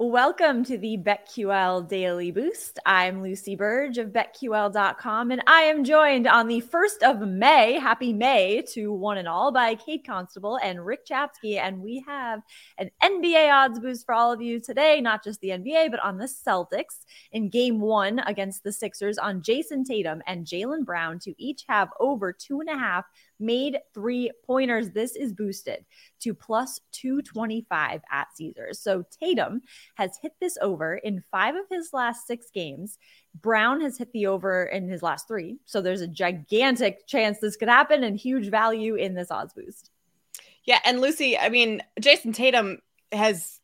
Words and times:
Welcome 0.00 0.64
to 0.66 0.78
the 0.78 0.96
BetQL 0.96 1.88
Daily 1.88 2.30
Boost. 2.30 2.78
I'm 2.86 3.20
Lucy 3.20 3.56
Burge 3.56 3.98
of 3.98 4.10
BetQL.com, 4.10 5.32
and 5.32 5.42
I 5.48 5.62
am 5.62 5.82
joined 5.82 6.28
on 6.28 6.46
the 6.46 6.60
1st 6.60 7.02
of 7.02 7.26
May, 7.26 7.80
happy 7.80 8.12
May 8.12 8.62
to 8.74 8.92
one 8.92 9.18
and 9.18 9.26
all, 9.26 9.50
by 9.50 9.74
Kate 9.74 10.06
Constable 10.06 10.56
and 10.62 10.86
Rick 10.86 11.04
Chapsky. 11.04 11.58
And 11.58 11.80
we 11.80 12.04
have 12.06 12.42
an 12.78 12.92
NBA 13.02 13.52
odds 13.52 13.80
boost 13.80 14.06
for 14.06 14.14
all 14.14 14.30
of 14.30 14.40
you 14.40 14.60
today, 14.60 15.00
not 15.00 15.24
just 15.24 15.40
the 15.40 15.48
NBA, 15.48 15.90
but 15.90 15.98
on 15.98 16.16
the 16.16 16.26
Celtics 16.26 17.04
in 17.32 17.48
game 17.48 17.80
one 17.80 18.20
against 18.20 18.62
the 18.62 18.72
Sixers 18.72 19.18
on 19.18 19.42
Jayson 19.42 19.82
Tatum 19.82 20.22
and 20.28 20.46
Jaylen 20.46 20.84
Brown 20.84 21.18
to 21.24 21.34
each 21.42 21.64
have 21.68 21.88
over 21.98 22.32
two 22.32 22.60
and 22.60 22.70
a 22.70 22.78
half 22.78 23.04
made 23.40 23.78
three 23.94 24.30
pointers. 24.44 24.90
This 24.90 25.16
is 25.16 25.32
boosted 25.32 25.84
to 26.20 26.34
plus 26.34 26.80
225 26.92 28.00
at 28.10 28.28
Caesars. 28.34 28.80
So 28.80 29.04
Tatum 29.20 29.62
has 29.94 30.18
hit 30.20 30.32
this 30.40 30.58
over 30.60 30.96
in 30.96 31.22
five 31.30 31.54
of 31.54 31.64
his 31.70 31.90
last 31.92 32.26
six 32.26 32.46
games. 32.52 32.98
Brown 33.40 33.80
has 33.80 33.98
hit 33.98 34.12
the 34.12 34.26
over 34.26 34.64
in 34.64 34.88
his 34.88 35.02
last 35.02 35.28
three. 35.28 35.58
So 35.64 35.80
there's 35.80 36.00
a 36.00 36.08
gigantic 36.08 37.06
chance 37.06 37.38
this 37.38 37.56
could 37.56 37.68
happen 37.68 38.04
and 38.04 38.16
huge 38.16 38.48
value 38.48 38.94
in 38.94 39.14
this 39.14 39.30
odds 39.30 39.54
boost. 39.54 39.90
Yeah. 40.64 40.80
And 40.84 41.00
Lucy, 41.00 41.38
I 41.38 41.48
mean, 41.48 41.82
Jayson 42.00 42.34
Tatum 42.34 42.78
has 43.12 43.60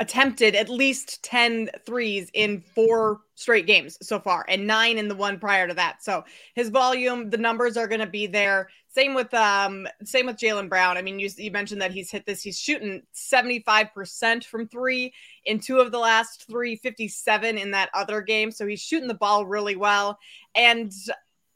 attempted 0.00 0.54
at 0.54 0.68
least 0.68 1.22
10 1.24 1.70
threes 1.84 2.30
in 2.32 2.60
four 2.60 3.20
straight 3.34 3.66
games 3.66 3.98
so 4.00 4.20
far 4.20 4.44
and 4.48 4.66
nine 4.66 4.96
in 4.96 5.08
the 5.08 5.14
one 5.14 5.38
prior 5.40 5.66
to 5.66 5.74
that. 5.74 6.02
So 6.02 6.24
his 6.54 6.68
volume, 6.68 7.30
the 7.30 7.36
numbers 7.36 7.76
are 7.76 7.88
going 7.88 8.00
to 8.00 8.06
be 8.06 8.26
there. 8.26 8.68
Same 8.88 9.14
with 9.14 9.32
um 9.34 9.86
same 10.04 10.26
with 10.26 10.36
Jaylen 10.36 10.68
Brown. 10.68 10.96
I 10.96 11.02
mean, 11.02 11.18
you, 11.18 11.28
you 11.36 11.50
mentioned 11.50 11.82
that 11.82 11.92
he's 11.92 12.10
hit 12.10 12.26
this. 12.26 12.42
He's 12.42 12.58
shooting 12.58 13.02
75% 13.14 14.44
from 14.44 14.68
three 14.68 15.12
in 15.44 15.58
two 15.58 15.78
of 15.78 15.92
the 15.92 15.98
last 15.98 16.46
three, 16.48 16.76
57 16.76 17.58
in 17.58 17.72
that 17.72 17.90
other 17.92 18.22
game. 18.22 18.50
So 18.50 18.66
he's 18.66 18.80
shooting 18.80 19.08
the 19.08 19.14
ball 19.14 19.46
really 19.46 19.76
well. 19.76 20.18
And 20.54 20.92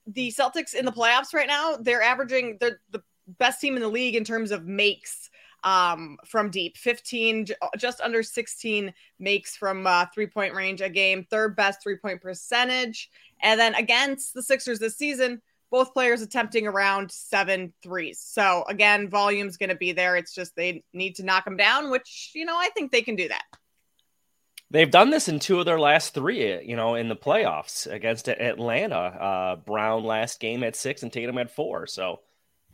the 0.06 0.32
Celtics 0.32 0.74
in 0.74 0.84
the 0.84 0.92
playoffs 0.92 1.32
right 1.32 1.48
now, 1.48 1.76
they're 1.76 2.02
averaging 2.02 2.58
they're 2.60 2.80
the 2.90 3.02
best 3.38 3.60
team 3.60 3.76
in 3.76 3.82
the 3.82 3.88
league 3.88 4.16
in 4.16 4.24
terms 4.24 4.50
of 4.50 4.66
makes 4.66 5.30
um, 5.64 6.18
from 6.26 6.50
deep. 6.50 6.76
15, 6.76 7.46
just 7.76 8.00
under 8.00 8.22
16 8.22 8.92
makes 9.18 9.56
from 9.56 9.86
uh, 9.86 10.06
three 10.14 10.26
point 10.26 10.54
range 10.54 10.80
a 10.80 10.88
game, 10.88 11.26
third 11.30 11.56
best 11.56 11.82
three 11.82 11.96
point 11.96 12.20
percentage. 12.20 13.10
And 13.42 13.58
then 13.58 13.74
against 13.74 14.34
the 14.34 14.42
Sixers 14.42 14.78
this 14.78 14.96
season, 14.96 15.42
both 15.70 15.94
players 15.94 16.20
attempting 16.20 16.66
around 16.66 17.10
seven 17.10 17.72
threes. 17.82 18.20
So 18.20 18.64
again, 18.68 19.08
volume's 19.08 19.56
going 19.56 19.70
to 19.70 19.74
be 19.74 19.92
there. 19.92 20.16
It's 20.16 20.34
just 20.34 20.54
they 20.54 20.84
need 20.92 21.16
to 21.16 21.24
knock 21.24 21.44
them 21.44 21.56
down, 21.56 21.90
which, 21.90 22.30
you 22.34 22.44
know, 22.44 22.56
I 22.56 22.68
think 22.74 22.92
they 22.92 23.02
can 23.02 23.16
do 23.16 23.28
that. 23.28 23.44
They've 24.70 24.90
done 24.90 25.10
this 25.10 25.28
in 25.28 25.38
two 25.38 25.58
of 25.58 25.66
their 25.66 25.80
last 25.80 26.14
three, 26.14 26.62
you 26.62 26.76
know, 26.76 26.94
in 26.94 27.08
the 27.08 27.16
playoffs 27.16 27.86
against 27.90 28.28
Atlanta. 28.28 28.96
Uh, 28.96 29.56
Brown 29.56 30.04
last 30.04 30.40
game 30.40 30.62
at 30.62 30.76
six 30.76 31.02
and 31.02 31.12
Tatum 31.12 31.38
at 31.38 31.50
four. 31.50 31.86
So, 31.86 32.20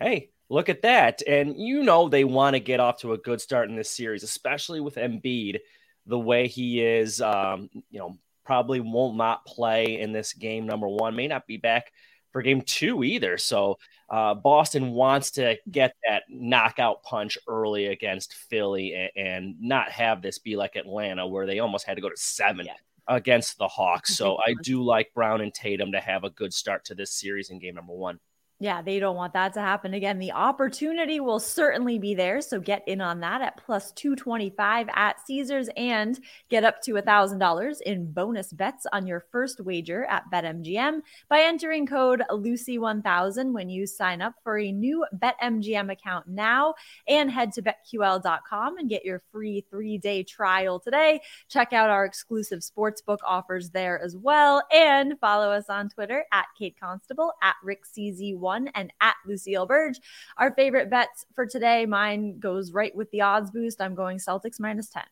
hey, 0.01 0.31
Look 0.51 0.69
at 0.69 0.83
that. 0.83 1.23
And 1.27 1.57
you 1.57 1.83
know 1.83 2.09
they 2.09 2.25
want 2.25 2.55
to 2.55 2.61
get 2.61 2.81
off 2.81 3.01
to 3.01 3.13
a 3.13 3.19
good 3.19 3.41
start 3.41 3.69
in 3.69 3.77
this 3.77 3.91
series, 3.91 4.23
especially 4.23 4.81
with 4.81 4.95
Embiid, 4.95 5.59
the 6.07 6.19
way 6.19 6.49
he 6.49 6.83
is, 6.83 7.21
um, 7.21 7.69
you 7.91 7.99
know, 7.99 8.17
probably 8.45 8.81
will 8.81 9.13
not 9.13 9.45
play 9.45 10.01
in 10.01 10.13
this 10.13 10.33
game 10.33 10.67
number 10.67 10.89
one, 10.89 11.15
may 11.15 11.29
not 11.29 11.47
be 11.47 11.59
back 11.59 11.93
for 12.33 12.41
game 12.41 12.63
two 12.63 13.05
either. 13.05 13.37
So 13.37 13.79
uh, 14.09 14.35
Boston 14.35 14.93
wants 14.93 15.33
to 15.33 15.59
get 15.71 15.95
that 16.09 16.23
knockout 16.31 17.03
punch 17.03 17.37
early 17.47 17.87
against 17.87 18.35
Philly 18.35 18.95
and, 18.95 19.27
and, 19.27 19.61
not 19.61 19.91
have 19.91 20.23
this 20.23 20.39
be 20.39 20.57
like 20.57 20.77
Atlanta, 20.77 21.27
where 21.27 21.47
they 21.47 21.59
almost 21.59 21.85
had 21.85 21.97
to 21.97 22.01
go 22.01 22.09
to 22.09 22.17
seven. 22.17 22.67
Yeah. 22.67 22.73
Against 23.11 23.57
the 23.57 23.69
Hawks. 23.69 24.17
So 24.17 24.37
I 24.37 24.53
do 24.63 24.83
like 24.83 25.15
Brown 25.15 25.41
and 25.41 25.55
Tatum 25.55 25.93
to 25.93 26.01
have 26.01 26.25
a 26.25 26.31
good 26.31 26.53
start 26.53 26.85
to 26.85 26.95
this 26.95 27.11
series 27.11 27.49
in 27.49 27.59
game 27.59 27.75
number 27.75 27.95
one. 27.95 28.21
Yeah, 28.61 28.83
they 28.83 28.99
don't 28.99 29.15
want 29.15 29.35
that 29.35 29.55
to 29.55 29.61
happen 29.61 29.95
again. 29.95 30.19
The 30.19 30.33
opportunity 30.33 31.21
will 31.21 31.39
certainly 31.39 31.97
be 32.01 32.17
there. 32.17 32.41
So 32.41 32.59
get 32.59 32.83
in 32.89 33.01
on 33.01 33.21
that 33.21 33.41
at 33.41 33.57
plus 33.65 33.93
225 33.93 34.89
at 34.97 35.25
Caesars 35.25 35.69
and 35.77 36.19
get 36.49 36.65
up 36.65 36.83
to 36.83 36.95
$1,000 36.95 37.81
in 37.83 38.11
bonus 38.11 38.53
bets 38.53 38.85
on 38.93 39.07
your 39.07 39.21
first 39.31 39.61
wager 39.61 40.07
at 40.07 40.25
BetMGM 40.33 41.03
by 41.29 41.43
entering 41.43 41.87
code 41.87 42.25
Lucy1000 42.31 43.53
when 43.53 43.69
you 43.69 43.87
sign 43.87 44.21
up 44.21 44.35
for 44.43 44.59
a 44.59 44.73
new 44.73 45.07
BetMGM 45.15 45.93
account 45.93 46.27
now 46.27 46.75
and 47.07 47.31
head 47.31 47.53
to 47.53 47.63
betql.com 47.63 48.77
and 48.77 48.89
get 48.89 49.05
your 49.05 49.23
free 49.31 49.65
three 49.71 49.99
day 49.99 50.25
trial 50.25 50.81
today. 50.81 51.21
Check 51.49 51.73
out 51.73 51.91
our 51.91 52.05
exclusive 52.05 52.59
sportsbook 52.59 53.19
offers 53.25 53.71
there 53.71 54.03
as 54.03 54.17
well. 54.17 54.65
And 54.73 55.17
follow 55.21 55.53
us 55.53 55.67
on 55.71 55.91
Twitter 55.91 56.25
at 56.33 56.47
Kate 56.59 56.75
Constable, 56.81 57.33
at 57.41 57.55
Rick 57.63 57.85
CZ1 57.87 58.48
one 58.49 58.69
and 58.75 58.93
at 59.01 59.17
Lucille 59.27 59.67
Burge. 59.67 60.01
Our 60.39 60.55
favorite 60.55 60.91
bets 60.91 61.27
for 61.35 61.47
today, 61.47 61.85
mine 61.87 62.39
goes 62.39 62.73
right 62.73 62.95
with 62.97 63.11
the 63.11 63.21
odds 63.21 63.51
boost. 63.51 63.81
I'm 63.81 63.95
going 63.95 64.19
Celtics 64.19 64.59
minus 64.59 64.89
10. 64.89 65.03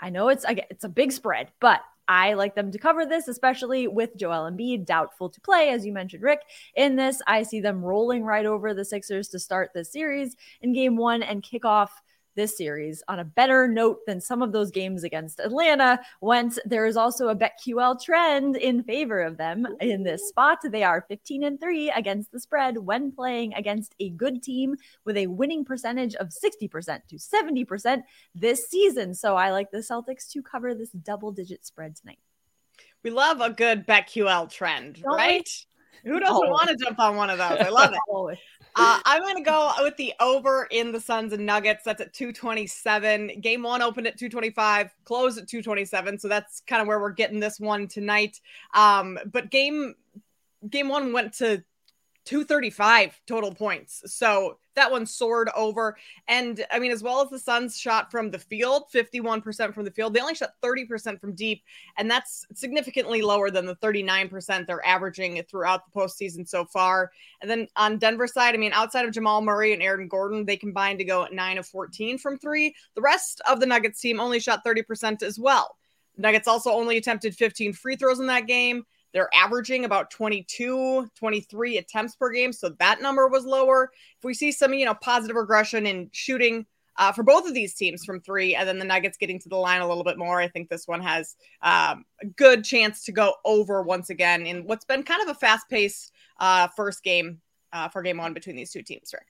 I 0.00 0.10
know 0.10 0.28
it's 0.28 0.44
it's 0.48 0.84
a 0.84 0.88
big 0.88 1.10
spread, 1.10 1.50
but 1.60 1.80
I 2.06 2.34
like 2.34 2.54
them 2.54 2.70
to 2.70 2.78
cover 2.78 3.04
this, 3.04 3.28
especially 3.28 3.86
with 3.86 4.16
Joel 4.16 4.50
Embiid 4.50 4.86
doubtful 4.86 5.28
to 5.28 5.40
play, 5.40 5.70
as 5.70 5.84
you 5.84 5.92
mentioned, 5.92 6.22
Rick. 6.22 6.40
In 6.74 6.96
this, 6.96 7.20
I 7.26 7.42
see 7.42 7.60
them 7.60 7.84
rolling 7.84 8.22
right 8.22 8.46
over 8.46 8.72
the 8.72 8.84
Sixers 8.84 9.28
to 9.28 9.38
start 9.38 9.72
this 9.74 9.92
series 9.92 10.34
in 10.62 10.72
game 10.72 10.96
one 10.96 11.22
and 11.22 11.42
kick 11.42 11.64
off 11.64 12.00
this 12.38 12.56
series 12.56 13.02
on 13.08 13.18
a 13.18 13.24
better 13.24 13.66
note 13.66 14.06
than 14.06 14.20
some 14.20 14.42
of 14.42 14.52
those 14.52 14.70
games 14.70 15.02
against 15.02 15.40
Atlanta 15.40 15.98
went. 16.20 16.56
There 16.64 16.86
is 16.86 16.96
also 16.96 17.28
a 17.28 17.34
BetQL 17.34 18.00
trend 18.00 18.54
in 18.54 18.84
favor 18.84 19.20
of 19.20 19.36
them 19.36 19.66
in 19.80 20.04
this 20.04 20.28
spot. 20.28 20.60
They 20.62 20.84
are 20.84 21.04
15 21.08 21.42
and 21.42 21.60
3 21.60 21.90
against 21.90 22.30
the 22.30 22.38
spread 22.38 22.78
when 22.78 23.10
playing 23.10 23.54
against 23.54 23.96
a 23.98 24.10
good 24.10 24.40
team 24.40 24.76
with 25.04 25.16
a 25.16 25.26
winning 25.26 25.64
percentage 25.64 26.14
of 26.14 26.28
60% 26.28 27.00
to 27.08 27.16
70% 27.16 28.02
this 28.36 28.68
season. 28.68 29.14
So 29.14 29.34
I 29.34 29.50
like 29.50 29.72
the 29.72 29.78
Celtics 29.78 30.30
to 30.30 30.40
cover 30.40 30.76
this 30.76 30.90
double 30.90 31.32
digit 31.32 31.66
spread 31.66 31.96
tonight. 31.96 32.20
We 33.02 33.10
love 33.10 33.40
a 33.40 33.50
good 33.50 33.84
BetQL 33.84 34.48
trend, 34.48 35.02
Don't 35.02 35.16
right? 35.16 35.48
Who 36.04 36.20
doesn't 36.20 36.50
want 36.50 36.68
to 36.68 36.76
jump 36.76 37.00
on 37.00 37.16
one 37.16 37.30
of 37.30 37.38
those? 37.38 37.58
I 37.60 37.68
love 37.68 37.92
it. 37.92 38.38
Uh, 38.78 39.00
I'm 39.04 39.22
going 39.22 39.36
to 39.36 39.42
go 39.42 39.72
with 39.80 39.96
the 39.96 40.14
over 40.20 40.68
in 40.70 40.92
the 40.92 41.00
Suns 41.00 41.32
and 41.32 41.44
Nuggets. 41.44 41.82
That's 41.84 42.00
at 42.00 42.14
227. 42.14 43.40
Game 43.40 43.62
one 43.62 43.82
opened 43.82 44.06
at 44.06 44.16
225, 44.16 44.94
closed 45.04 45.38
at 45.38 45.48
227. 45.48 46.18
So 46.20 46.28
that's 46.28 46.62
kind 46.66 46.80
of 46.80 46.86
where 46.86 47.00
we're 47.00 47.10
getting 47.10 47.40
this 47.40 47.58
one 47.58 47.88
tonight. 47.88 48.40
Um, 48.74 49.18
but 49.26 49.50
game 49.50 49.94
game 50.68 50.88
one 50.88 51.12
went 51.12 51.34
to 51.34 51.64
235 52.26 53.20
total 53.26 53.52
points. 53.52 54.02
So 54.06 54.58
that 54.78 54.90
one 54.90 55.04
soared 55.04 55.50
over. 55.54 55.96
And 56.28 56.64
I 56.70 56.78
mean, 56.78 56.92
as 56.92 57.02
well 57.02 57.20
as 57.20 57.30
the 57.30 57.38
Suns 57.38 57.78
shot 57.78 58.10
from 58.10 58.30
the 58.30 58.38
field, 58.38 58.84
51% 58.94 59.74
from 59.74 59.84
the 59.84 59.90
field, 59.90 60.14
they 60.14 60.20
only 60.20 60.34
shot 60.34 60.54
30% 60.62 61.20
from 61.20 61.34
deep. 61.34 61.62
And 61.96 62.10
that's 62.10 62.46
significantly 62.54 63.20
lower 63.20 63.50
than 63.50 63.66
the 63.66 63.76
39% 63.76 64.66
they're 64.66 64.86
averaging 64.86 65.42
throughout 65.42 65.82
the 65.84 66.00
postseason 66.00 66.48
so 66.48 66.64
far. 66.64 67.10
And 67.42 67.50
then 67.50 67.66
on 67.76 67.98
Denver 67.98 68.26
side, 68.26 68.54
I 68.54 68.58
mean, 68.58 68.72
outside 68.72 69.04
of 69.04 69.12
Jamal 69.12 69.42
Murray 69.42 69.72
and 69.72 69.82
Aaron 69.82 70.08
Gordon, 70.08 70.44
they 70.44 70.56
combined 70.56 71.00
to 71.00 71.04
go 71.04 71.24
at 71.24 71.32
9 71.32 71.58
of 71.58 71.66
14 71.66 72.18
from 72.18 72.38
three. 72.38 72.74
The 72.94 73.02
rest 73.02 73.40
of 73.48 73.60
the 73.60 73.66
Nuggets 73.66 74.00
team 74.00 74.20
only 74.20 74.40
shot 74.40 74.64
30% 74.64 75.22
as 75.22 75.38
well. 75.38 75.76
Nuggets 76.16 76.48
also 76.48 76.70
only 76.70 76.96
attempted 76.96 77.34
15 77.34 77.72
free 77.72 77.96
throws 77.96 78.20
in 78.20 78.26
that 78.26 78.46
game. 78.46 78.84
They're 79.18 79.28
averaging 79.34 79.84
about 79.84 80.12
22, 80.12 81.10
23 81.16 81.78
attempts 81.78 82.14
per 82.14 82.30
game. 82.30 82.52
So 82.52 82.68
that 82.78 83.02
number 83.02 83.26
was 83.26 83.44
lower. 83.44 83.90
If 84.16 84.22
we 84.22 84.32
see 84.32 84.52
some, 84.52 84.72
you 84.74 84.84
know, 84.84 84.94
positive 84.94 85.34
regression 85.34 85.86
in 85.88 86.08
shooting 86.12 86.66
uh, 86.96 87.10
for 87.10 87.24
both 87.24 87.44
of 87.44 87.52
these 87.52 87.74
teams 87.74 88.04
from 88.04 88.20
three, 88.20 88.54
and 88.54 88.68
then 88.68 88.78
the 88.78 88.84
Nuggets 88.84 89.18
getting 89.18 89.40
to 89.40 89.48
the 89.48 89.56
line 89.56 89.80
a 89.80 89.88
little 89.88 90.04
bit 90.04 90.18
more, 90.18 90.40
I 90.40 90.46
think 90.46 90.68
this 90.68 90.86
one 90.86 91.00
has 91.00 91.34
um, 91.62 92.04
a 92.22 92.26
good 92.36 92.62
chance 92.62 93.02
to 93.06 93.12
go 93.12 93.34
over 93.44 93.82
once 93.82 94.08
again 94.08 94.46
in 94.46 94.64
what's 94.68 94.84
been 94.84 95.02
kind 95.02 95.20
of 95.20 95.30
a 95.30 95.34
fast 95.34 95.68
paced 95.68 96.12
uh, 96.38 96.68
first 96.76 97.02
game 97.02 97.40
uh, 97.72 97.88
for 97.88 98.02
game 98.02 98.18
one 98.18 98.34
between 98.34 98.54
these 98.54 98.70
two 98.70 98.82
teams, 98.82 99.12
Rick. 99.12 99.26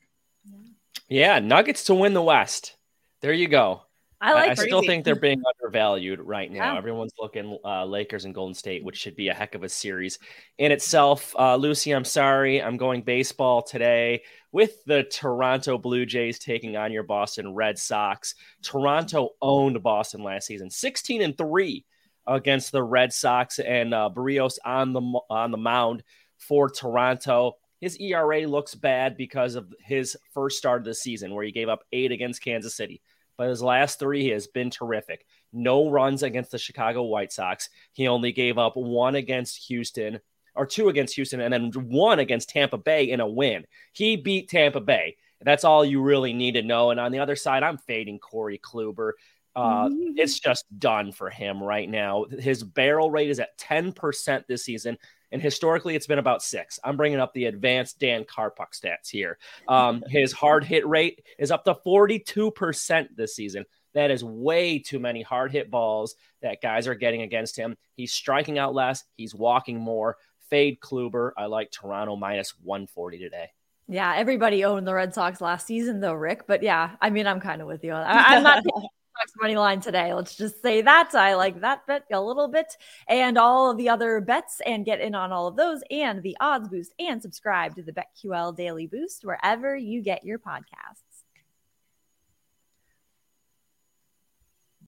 Yeah, 1.08 1.38
Nuggets 1.38 1.84
to 1.84 1.94
win 1.94 2.12
the 2.12 2.20
West. 2.20 2.76
There 3.22 3.32
you 3.32 3.48
go. 3.48 3.84
I 4.20 4.32
like. 4.32 4.48
I, 4.48 4.52
I 4.52 4.54
still 4.54 4.82
think 4.82 5.04
they're 5.04 5.14
being 5.14 5.40
undervalued 5.62 6.20
right 6.20 6.50
now. 6.50 6.72
Yeah. 6.72 6.78
Everyone's 6.78 7.12
looking 7.20 7.56
uh, 7.64 7.84
Lakers 7.84 8.24
and 8.24 8.34
Golden 8.34 8.54
State, 8.54 8.82
which 8.82 8.96
should 8.96 9.14
be 9.14 9.28
a 9.28 9.34
heck 9.34 9.54
of 9.54 9.62
a 9.62 9.68
series 9.68 10.18
in 10.58 10.72
itself. 10.72 11.34
Uh, 11.38 11.54
Lucy, 11.54 11.92
I'm 11.92 12.04
sorry, 12.04 12.60
I'm 12.60 12.76
going 12.76 13.02
baseball 13.02 13.62
today 13.62 14.22
with 14.50 14.84
the 14.86 15.04
Toronto 15.04 15.78
Blue 15.78 16.04
Jays 16.04 16.38
taking 16.40 16.76
on 16.76 16.90
your 16.90 17.04
Boston 17.04 17.54
Red 17.54 17.78
Sox. 17.78 18.34
Toronto 18.62 19.30
owned 19.40 19.80
Boston 19.82 20.24
last 20.24 20.46
season, 20.48 20.68
16 20.68 21.22
and 21.22 21.38
three 21.38 21.84
against 22.26 22.72
the 22.72 22.82
Red 22.82 23.12
Sox, 23.12 23.60
and 23.60 23.94
uh, 23.94 24.10
Berrios 24.12 24.58
on 24.64 24.92
the 24.92 25.00
on 25.30 25.52
the 25.52 25.58
mound 25.58 26.02
for 26.38 26.68
Toronto. 26.68 27.52
His 27.80 27.96
ERA 28.00 28.48
looks 28.48 28.74
bad 28.74 29.16
because 29.16 29.54
of 29.54 29.72
his 29.78 30.16
first 30.34 30.58
start 30.58 30.80
of 30.80 30.86
the 30.86 30.94
season, 30.94 31.32
where 31.32 31.44
he 31.44 31.52
gave 31.52 31.68
up 31.68 31.84
eight 31.92 32.10
against 32.10 32.42
Kansas 32.42 32.74
City 32.74 33.00
but 33.38 33.48
his 33.48 33.62
last 33.62 33.98
three 33.98 34.22
he 34.22 34.28
has 34.28 34.46
been 34.46 34.68
terrific. 34.68 35.24
No 35.52 35.88
runs 35.88 36.22
against 36.22 36.50
the 36.50 36.58
Chicago 36.58 37.04
White 37.04 37.32
Sox. 37.32 37.70
He 37.94 38.06
only 38.08 38.32
gave 38.32 38.58
up 38.58 38.76
one 38.76 39.14
against 39.14 39.68
Houston, 39.68 40.20
or 40.54 40.66
two 40.66 40.90
against 40.90 41.14
Houston, 41.14 41.40
and 41.40 41.54
then 41.54 41.70
one 41.88 42.18
against 42.18 42.50
Tampa 42.50 42.76
Bay 42.76 43.10
in 43.10 43.20
a 43.20 43.26
win. 43.26 43.64
He 43.92 44.16
beat 44.16 44.50
Tampa 44.50 44.80
Bay. 44.80 45.16
That's 45.40 45.64
all 45.64 45.84
you 45.84 46.02
really 46.02 46.32
need 46.32 46.54
to 46.54 46.62
know. 46.62 46.90
And 46.90 46.98
on 46.98 47.12
the 47.12 47.20
other 47.20 47.36
side, 47.36 47.62
I'm 47.62 47.78
fading 47.78 48.18
Corey 48.18 48.58
Kluber. 48.58 49.12
Uh, 49.56 49.88
Mm-hmm. 49.88 50.12
it's 50.16 50.38
just 50.38 50.64
done 50.78 51.12
for 51.12 51.30
him 51.30 51.62
right 51.62 51.88
now. 51.88 52.24
His 52.38 52.62
barrel 52.62 53.10
rate 53.10 53.30
is 53.30 53.40
at 53.40 53.58
10% 53.58 54.46
this 54.46 54.64
season, 54.64 54.96
and 55.32 55.42
historically 55.42 55.96
it's 55.96 56.06
been 56.06 56.18
about 56.18 56.42
six. 56.42 56.78
I'm 56.84 56.96
bringing 56.96 57.18
up 57.20 57.32
the 57.34 57.46
advanced 57.46 57.98
Dan 57.98 58.24
Carpuck 58.24 58.72
stats 58.72 59.08
here. 59.10 59.38
Um, 59.66 60.02
his 60.08 60.32
hard 60.32 60.64
hit 60.64 60.86
rate 60.86 61.24
is 61.38 61.50
up 61.50 61.64
to 61.64 61.74
42% 61.74 63.08
this 63.16 63.34
season. 63.34 63.64
That 63.94 64.10
is 64.10 64.22
way 64.22 64.78
too 64.78 64.98
many 64.98 65.22
hard 65.22 65.50
hit 65.50 65.70
balls 65.70 66.14
that 66.42 66.60
guys 66.62 66.86
are 66.86 66.94
getting 66.94 67.22
against 67.22 67.56
him. 67.56 67.76
He's 67.94 68.12
striking 68.12 68.58
out 68.58 68.74
less, 68.74 69.04
he's 69.16 69.34
walking 69.34 69.78
more. 69.78 70.16
Fade 70.50 70.80
Kluber. 70.80 71.32
I 71.36 71.44
like 71.44 71.70
Toronto 71.70 72.16
minus 72.16 72.54
140 72.62 73.18
today. 73.18 73.50
Yeah, 73.86 74.14
everybody 74.16 74.64
owned 74.64 74.86
the 74.86 74.94
Red 74.94 75.12
Sox 75.12 75.42
last 75.42 75.66
season, 75.66 76.00
though, 76.00 76.14
Rick. 76.14 76.46
But 76.46 76.62
yeah, 76.62 76.92
I 77.02 77.10
mean, 77.10 77.26
I'm 77.26 77.38
kind 77.40 77.60
of 77.60 77.68
with 77.68 77.84
you. 77.84 77.92
I, 77.92 78.36
I'm 78.36 78.42
not 78.42 78.64
Sox 79.18 79.32
money 79.40 79.56
line 79.56 79.80
today. 79.80 80.14
Let's 80.14 80.36
just 80.36 80.62
say 80.62 80.80
that 80.82 81.12
I 81.14 81.34
like 81.34 81.60
that 81.60 81.86
bet 81.86 82.04
a 82.12 82.20
little 82.20 82.46
bit, 82.46 82.76
and 83.08 83.36
all 83.36 83.70
of 83.70 83.76
the 83.76 83.88
other 83.88 84.20
bets, 84.20 84.60
and 84.64 84.84
get 84.84 85.00
in 85.00 85.14
on 85.16 85.32
all 85.32 85.48
of 85.48 85.56
those, 85.56 85.80
and 85.90 86.22
the 86.22 86.36
odds 86.40 86.68
boost, 86.68 86.94
and 87.00 87.20
subscribe 87.20 87.74
to 87.74 87.82
the 87.82 87.92
BetQL 87.92 88.56
Daily 88.56 88.86
Boost 88.86 89.24
wherever 89.24 89.76
you 89.76 90.02
get 90.02 90.24
your 90.24 90.38
podcasts. 90.38 91.07